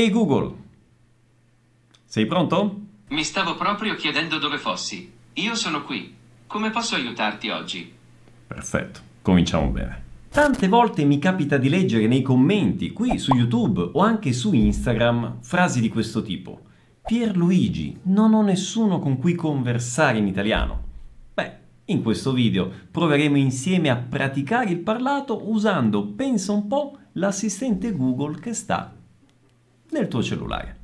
[0.00, 0.54] Ehi Google,
[2.06, 2.80] sei pronto?
[3.08, 5.12] Mi stavo proprio chiedendo dove fossi.
[5.34, 6.14] Io sono qui.
[6.46, 7.92] Come posso aiutarti oggi?
[8.46, 10.02] Perfetto, cominciamo bene.
[10.30, 15.42] Tante volte mi capita di leggere nei commenti, qui su YouTube o anche su Instagram,
[15.42, 16.62] frasi di questo tipo.
[17.04, 20.82] Pierluigi, non ho nessuno con cui conversare in italiano.
[21.34, 21.52] Beh,
[21.84, 28.40] in questo video proveremo insieme a praticare il parlato usando, pensa un po', l'assistente Google
[28.40, 28.94] che sta
[29.90, 30.78] nel tuo cellulare.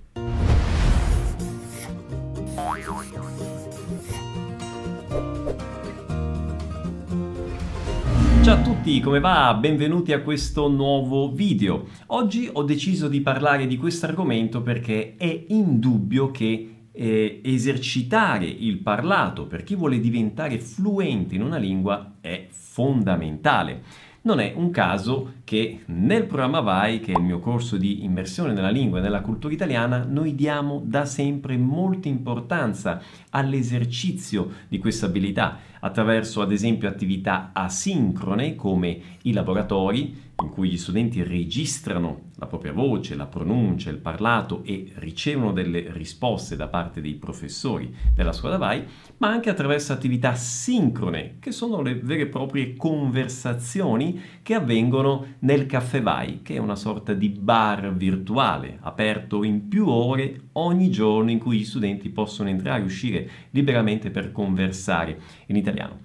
[8.42, 9.55] Ciao a tutti, come va?
[9.55, 11.87] Benvenuti a questo nuovo video.
[12.06, 18.78] Oggi ho deciso di parlare di questo argomento perché è indubbio che eh, esercitare il
[18.78, 23.83] parlato per chi vuole diventare fluente in una lingua è fondamentale.
[24.23, 28.52] Non è un caso che nel programma VAI, che è il mio corso di immersione
[28.52, 35.06] nella lingua e nella cultura italiana, noi diamo da sempre molta importanza all'esercizio di questa
[35.06, 42.47] abilità attraverso ad esempio attività asincrone come i laboratori in cui gli studenti registrano la
[42.47, 48.33] propria voce, la pronuncia, il parlato e ricevono delle risposte da parte dei professori della
[48.33, 48.84] scuola VAI,
[49.19, 55.67] ma anche attraverso attività sincrone, che sono le vere e proprie conversazioni che avvengono nel
[55.67, 61.31] Caffè VAI, che è una sorta di bar virtuale aperto in più ore ogni giorno
[61.31, 65.98] in cui gli studenti possono entrare e uscire liberamente per conversare in italiano.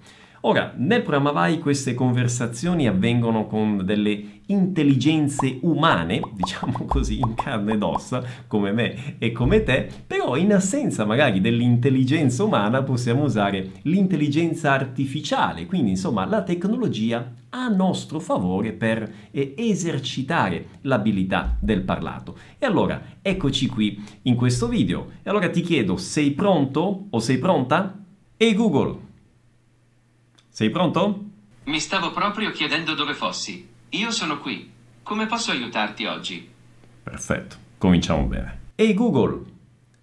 [0.44, 7.74] Ora, nel programma VAI queste conversazioni avvengono con delle intelligenze umane, diciamo così, in carne
[7.74, 13.70] ed ossa, come me e come te, però in assenza magari dell'intelligenza umana possiamo usare
[13.82, 22.36] l'intelligenza artificiale, quindi insomma la tecnologia a nostro favore per eh, esercitare l'abilità del parlato.
[22.58, 25.06] E allora, eccoci qui in questo video.
[25.22, 27.96] E allora ti chiedo, sei pronto o sei pronta?
[28.36, 29.10] Ehi Google,
[30.62, 31.24] sei pronto?
[31.64, 33.66] Mi stavo proprio chiedendo dove fossi.
[33.90, 34.70] Io sono qui.
[35.02, 36.48] Come posso aiutarti oggi?
[37.02, 38.60] Perfetto, cominciamo bene.
[38.76, 39.40] Ehi Google,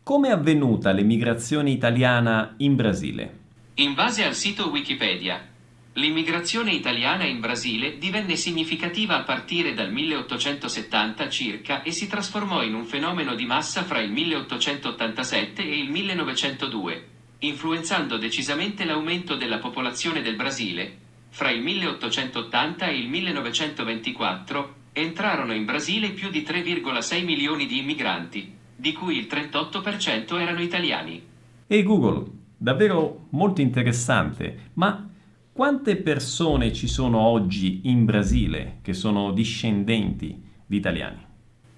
[0.03, 3.39] come è avvenuta l'emigrazione italiana in Brasile?
[3.75, 5.47] In base al sito Wikipedia,
[5.93, 12.73] l'immigrazione italiana in Brasile divenne significativa a partire dal 1870 circa e si trasformò in
[12.73, 20.21] un fenomeno di massa fra il 1887 e il 1902 influenzando decisamente l'aumento della popolazione
[20.21, 21.07] del Brasile.
[21.29, 28.53] Fra il 1880 e il 1924 entrarono in Brasile più di 3,6 milioni di immigranti,
[28.75, 31.21] di cui il 38% erano italiani.
[31.67, 32.25] Ehi Google,
[32.57, 35.09] davvero molto interessante, ma
[35.53, 41.25] quante persone ci sono oggi in Brasile che sono discendenti di italiani?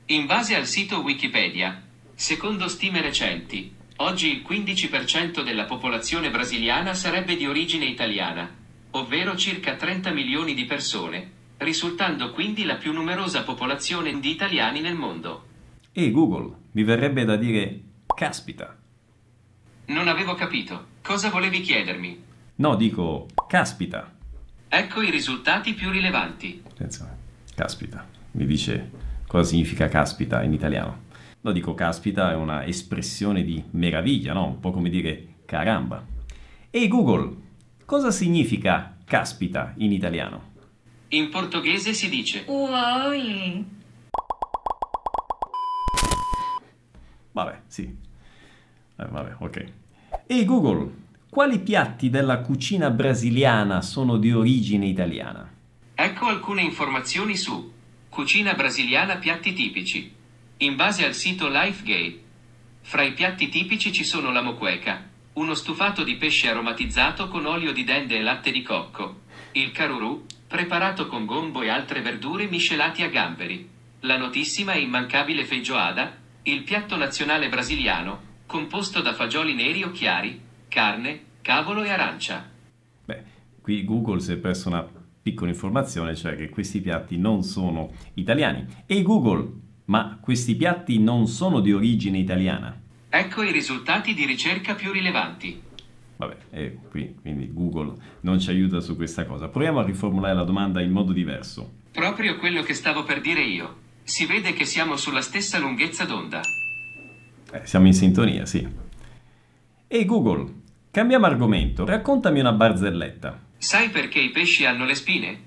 [0.07, 1.81] In base al sito Wikipedia,
[2.13, 8.49] secondo stime recenti, Oggi il 15% della popolazione brasiliana sarebbe di origine italiana,
[8.91, 14.95] ovvero circa 30 milioni di persone, risultando quindi la più numerosa popolazione di italiani nel
[14.95, 15.45] mondo.
[15.91, 17.79] E Google, mi verrebbe da dire
[18.15, 18.75] caspita.
[19.85, 20.87] Non avevo capito.
[21.03, 22.23] Cosa volevi chiedermi?
[22.55, 24.11] No, dico caspita.
[24.67, 26.63] Ecco i risultati più rilevanti.
[26.65, 27.17] Attenzione,
[27.53, 28.07] caspita.
[28.31, 28.89] Mi dice
[29.27, 31.09] cosa significa caspita in italiano.
[31.43, 34.45] Lo dico caspita, è una espressione di meraviglia, no?
[34.45, 36.05] Un po' come dire caramba.
[36.69, 37.35] Ehi Google,
[37.85, 40.49] cosa significa caspita in italiano?
[41.09, 43.65] In portoghese si dice Uoi.
[47.31, 47.83] Vabbè, sì.
[48.95, 49.65] Eh, vabbè, ok.
[50.27, 50.91] Ehi Google,
[51.27, 55.49] quali piatti della cucina brasiliana sono di origine italiana?
[55.95, 57.71] Ecco alcune informazioni su
[58.09, 60.19] cucina brasiliana piatti tipici.
[60.63, 62.19] In base al sito LifeGate,
[62.81, 67.73] fra i piatti tipici ci sono la moqueca, uno stufato di pesce aromatizzato con olio
[67.73, 69.21] di dende e latte di cocco,
[69.53, 73.67] il carurù, preparato con gombo e altre verdure miscelati a gamberi,
[74.01, 80.39] la notissima e immancabile feijoada, il piatto nazionale brasiliano, composto da fagioli neri o chiari,
[80.67, 82.47] carne, cavolo e arancia.
[83.05, 83.23] Beh,
[83.59, 84.87] qui Google si è perso una
[85.23, 88.67] piccola informazione, cioè che questi piatti non sono italiani.
[88.85, 92.73] E Google, ma questi piatti non sono di origine italiana.
[93.09, 95.61] Ecco i risultati di ricerca più rilevanti.
[96.15, 99.49] Vabbè, e qui quindi Google non ci aiuta su questa cosa.
[99.49, 101.69] Proviamo a riformulare la domanda in modo diverso.
[101.91, 103.79] Proprio quello che stavo per dire io.
[104.03, 106.39] Si vede che siamo sulla stessa lunghezza d'onda.
[107.51, 108.65] Eh, siamo in sintonia, sì.
[109.87, 110.53] Ehi Google,
[110.89, 113.41] cambiamo argomento, raccontami una barzelletta.
[113.57, 115.39] Sai perché i pesci hanno le spine?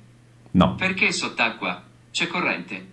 [0.50, 0.74] No.
[0.74, 2.92] Perché sott'acqua c'è corrente.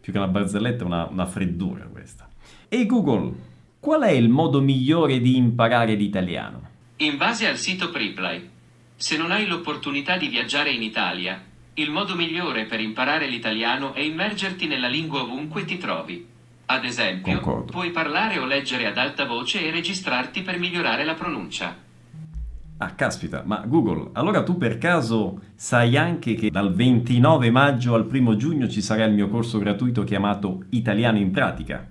[0.00, 2.28] Più che una barzelletta, una, una freddura questa.
[2.68, 3.32] E Google,
[3.80, 6.68] qual è il modo migliore di imparare l'italiano?
[6.96, 8.48] In base al sito Priply,
[8.96, 11.42] se non hai l'opportunità di viaggiare in Italia,
[11.74, 16.26] il modo migliore per imparare l'italiano è immergerti nella lingua ovunque ti trovi.
[16.66, 17.72] Ad esempio, Concordo.
[17.72, 21.74] puoi parlare o leggere ad alta voce e registrarti per migliorare la pronuncia.
[22.82, 28.08] Ah, caspita, ma Google, allora tu per caso sai anche che dal 29 maggio al
[28.10, 31.86] 1 giugno ci sarà il mio corso gratuito chiamato Italiano in pratica?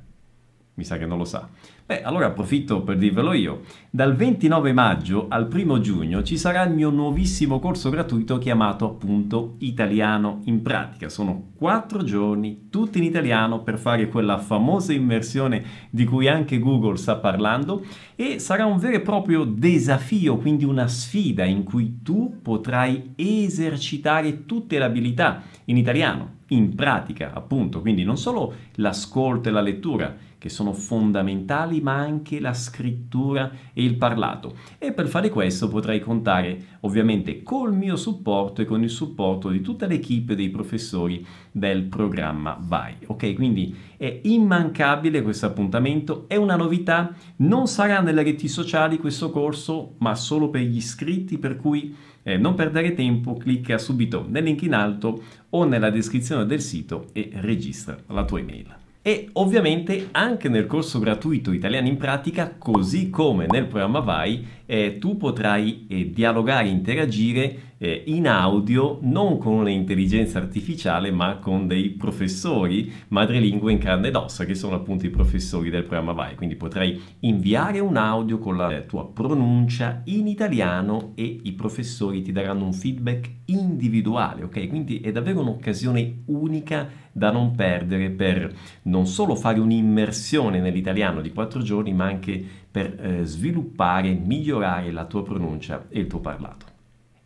[0.79, 1.45] Mi sa che non lo sa.
[1.85, 3.63] Beh, allora approfitto per dirvelo io.
[3.89, 9.55] Dal 29 maggio al 1 giugno ci sarà il mio nuovissimo corso gratuito chiamato appunto
[9.57, 11.09] Italiano in pratica.
[11.09, 16.95] Sono quattro giorni, tutti in italiano, per fare quella famosa immersione di cui anche Google
[16.95, 17.83] sta parlando
[18.15, 24.45] e sarà un vero e proprio desafio, quindi una sfida in cui tu potrai esercitare
[24.45, 30.27] tutte le abilità in italiano, in pratica appunto, quindi non solo l'ascolto e la lettura,
[30.39, 34.56] che sono fondamentali, ma anche la scrittura e il parlato.
[34.80, 39.62] E per fare questo potrai contare ovviamente col mio supporto e con il supporto di
[39.62, 42.95] tutta l'equipe dei professori del programma Vai.
[43.07, 49.30] Ok, quindi è immancabile questo appuntamento, è una novità, non sarà nelle reti sociali questo
[49.30, 51.94] corso, ma solo per gli iscritti, per cui
[52.24, 57.07] eh, non perdere tempo, clicca subito nel link in alto o nella descrizione del sito
[57.12, 58.88] e registra la tua email.
[59.01, 64.98] E ovviamente anche nel corso gratuito Italiano in pratica, così come nel programma Vai, eh,
[65.00, 71.89] tu potrai eh, dialogare, interagire eh, in audio non con un'intelligenza artificiale ma con dei
[71.91, 76.35] professori madrelingua in carne ed ossa che sono appunto i professori del programma Vai.
[76.35, 82.31] Quindi potrai inviare un audio con la tua pronuncia in italiano e i professori ti
[82.31, 84.67] daranno un feedback individuale, ok?
[84.67, 88.53] Quindi è davvero un'occasione unica da non perdere per
[88.83, 95.05] non solo fare un'immersione nell'italiano di quattro giorni, ma anche per eh, sviluppare, migliorare la
[95.05, 96.69] tua pronuncia e il tuo parlato.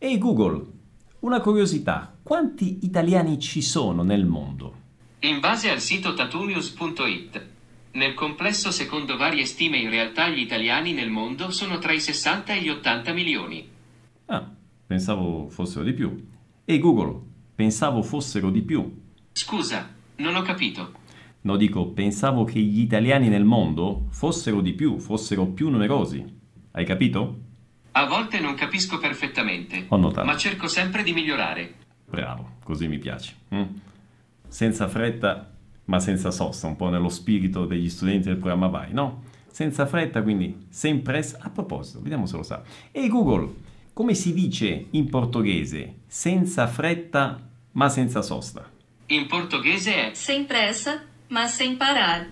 [0.04, 0.62] Ehi Google,
[1.20, 4.76] una curiosità, quanti italiani ci sono nel mondo?
[5.20, 7.46] In base al sito tatunews.it,
[7.92, 12.54] nel complesso secondo varie stime in realtà gli italiani nel mondo sono tra i 60
[12.54, 13.66] e gli 80 milioni.
[14.26, 14.52] Ah,
[14.86, 16.28] pensavo fossero di più.
[16.66, 17.22] Ehi Google,
[17.56, 18.94] pensavo fossero di più.
[19.32, 20.92] Scusa, non ho capito.
[21.44, 26.42] No, dico, pensavo che gli italiani nel mondo fossero di più, fossero più numerosi.
[26.72, 27.43] Hai capito?
[27.96, 30.26] A volte non capisco perfettamente, Ho notato.
[30.26, 31.74] ma cerco sempre di migliorare.
[32.10, 33.34] Bravo, così mi piace.
[33.54, 33.62] mm?
[34.48, 35.52] Senza fretta,
[35.86, 39.24] ma senza sosta, un po' nello spirito degli studenti del programma Vai, no?
[39.52, 41.20] Senza fretta, quindi sempre...
[41.20, 42.64] es- A proposito, vediamo se lo sa.
[42.92, 43.54] Ehi Google,
[43.94, 45.98] come si dice in portoghese?
[46.08, 47.40] Senza fretta,
[47.74, 48.68] ma senza sosta.
[49.08, 52.26] In portoghese è Sem pressa, mas sem parar.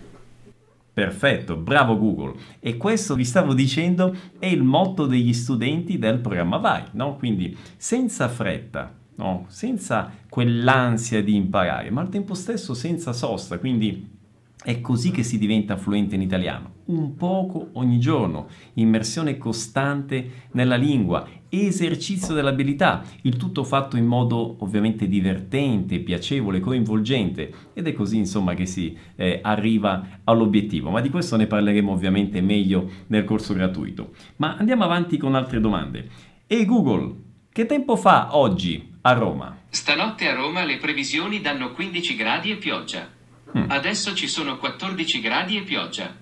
[0.94, 2.34] Perfetto, bravo Google.
[2.60, 7.16] E questo vi stavo dicendo è il motto degli studenti del programma Vai, no?
[7.16, 9.46] Quindi senza fretta, no?
[9.48, 14.20] Senza quell'ansia di imparare, ma al tempo stesso senza sosta, quindi
[14.64, 20.76] è così che si diventa fluente in italiano, un poco ogni giorno, immersione costante nella
[20.76, 28.18] lingua, esercizio dell'abilità, il tutto fatto in modo ovviamente divertente, piacevole, coinvolgente ed è così
[28.18, 33.54] insomma che si eh, arriva all'obiettivo, ma di questo ne parleremo ovviamente meglio nel corso
[33.54, 34.12] gratuito.
[34.38, 36.08] Ma andiamo avanti con altre domande.
[36.46, 37.16] E Google,
[37.52, 39.58] che tempo fa oggi a Roma?
[39.70, 43.20] Stanotte a Roma le previsioni danno 15 gradi e pioggia.
[43.58, 43.70] Mm.
[43.70, 46.14] Adesso ci sono 14 gradi e pioggia.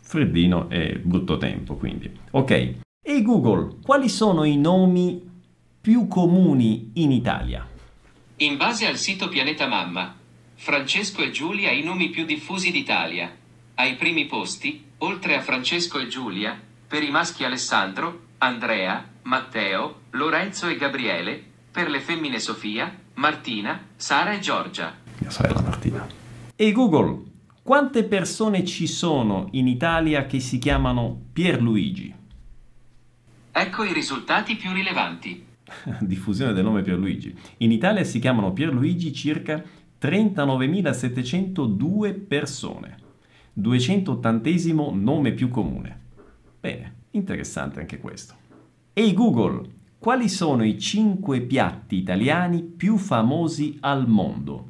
[0.00, 2.10] Freddino e brutto tempo, quindi.
[2.30, 2.78] Ok.
[3.02, 5.28] E Google, quali sono i nomi
[5.80, 7.66] più comuni in Italia?
[8.36, 10.14] In base al sito Pianeta Mamma,
[10.54, 13.34] Francesco e Giulia i nomi più diffusi d'Italia.
[13.74, 20.66] Ai primi posti, oltre a Francesco e Giulia, per i maschi Alessandro, Andrea, Matteo, Lorenzo
[20.68, 24.94] e Gabriele, per le femmine Sofia, Martina, Sara e Giorgia.
[25.18, 26.19] Mia sorella Martina.
[26.62, 27.22] E Google,
[27.62, 32.14] quante persone ci sono in Italia che si chiamano Pierluigi?
[33.50, 35.42] Ecco i risultati più rilevanti.
[36.00, 37.34] Diffusione del nome Pierluigi.
[37.56, 39.64] In Italia si chiamano Pierluigi circa
[39.98, 42.96] 39.702 persone.
[43.54, 44.50] 280
[44.92, 45.98] nome più comune.
[46.60, 48.34] Bene, interessante anche questo.
[48.92, 49.66] Ehi Google,
[49.98, 54.69] quali sono i 5 piatti italiani più famosi al mondo?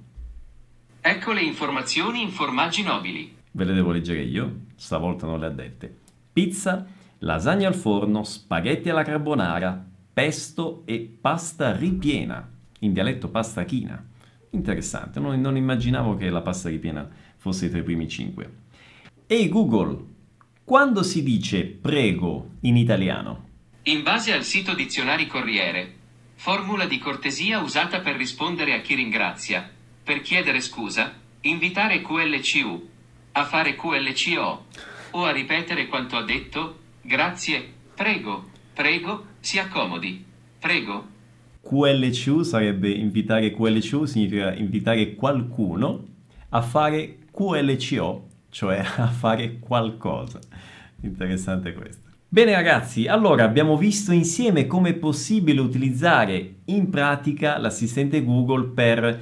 [1.02, 3.35] Ecco le informazioni in formaggi nobili.
[3.52, 5.97] Ve le devo leggere io, stavolta non le ha dette.
[6.30, 6.87] Pizza,
[7.21, 12.47] lasagna al forno, spaghetti alla carbonara, pesto e pasta ripiena,
[12.80, 14.04] in dialetto pasta china.
[14.50, 18.52] Interessante, non, non immaginavo che la pasta ripiena fosse tra i primi cinque.
[19.26, 20.04] Ehi Google,
[20.64, 23.49] quando si dice prego in italiano?
[23.85, 25.95] In base al sito Dizionari Corriere,
[26.35, 29.78] formula di cortesia usata per rispondere a chi ringrazia,
[30.10, 31.12] per chiedere scusa,
[31.42, 32.88] invitare QLCU,
[33.30, 34.64] a fare QLCO
[35.12, 37.64] o a ripetere quanto ha detto, grazie,
[37.94, 40.24] prego, prego, si accomodi,
[40.58, 41.06] prego.
[41.60, 46.04] QLCU sarebbe invitare QLCU, significa invitare qualcuno
[46.48, 50.40] a fare QLCO, cioè a fare qualcosa.
[51.02, 52.08] Interessante questo.
[52.32, 59.20] Bene ragazzi, allora abbiamo visto insieme come è possibile utilizzare in pratica l'assistente Google per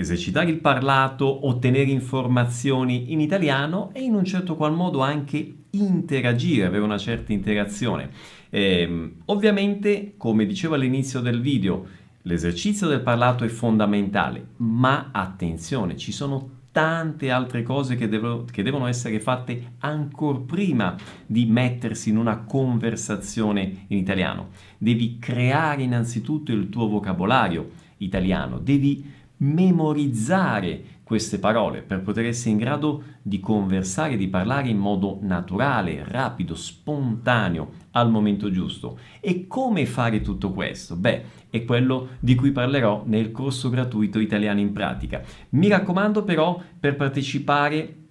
[0.00, 6.66] esercitare il parlato, ottenere informazioni in italiano e in un certo qual modo anche interagire,
[6.66, 8.10] avere una certa interazione.
[8.48, 11.84] Eh, ovviamente, come dicevo all'inizio del video,
[12.22, 18.62] l'esercizio del parlato è fondamentale, ma attenzione, ci sono tante altre cose che, devo, che
[18.62, 20.94] devono essere fatte ancora prima
[21.26, 24.50] di mettersi in una conversazione in italiano.
[24.78, 32.58] Devi creare innanzitutto il tuo vocabolario italiano, devi memorizzare queste parole per poter essere in
[32.58, 38.98] grado di conversare, di parlare in modo naturale, rapido, spontaneo, al momento giusto.
[39.20, 40.96] E come fare tutto questo?
[40.96, 45.22] Beh, è quello di cui parlerò nel corso gratuito Italiano in pratica.
[45.50, 48.07] Mi raccomando però per partecipare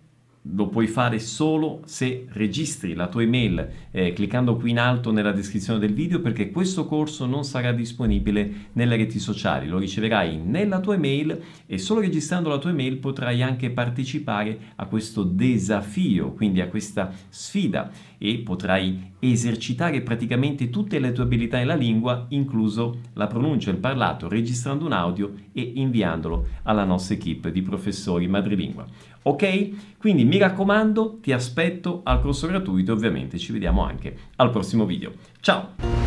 [0.53, 5.31] lo puoi fare solo se registri la tua email eh, cliccando qui in alto nella
[5.31, 10.79] descrizione del video perché questo corso non sarà disponibile nelle reti sociali, lo riceverai nella
[10.79, 16.61] tua email e solo registrando la tua email potrai anche partecipare a questo desafio, quindi
[16.61, 23.27] a questa sfida e potrai esercitare praticamente tutte le tue abilità nella lingua, incluso la
[23.27, 28.85] pronuncia e il parlato, registrando un audio e inviandolo alla nostra equipe di professori madrelingua.
[29.23, 29.97] Ok?
[29.97, 34.85] Quindi mi raccomando, ti aspetto al corso gratuito e ovviamente ci vediamo anche al prossimo
[34.85, 35.13] video.
[35.39, 36.06] Ciao!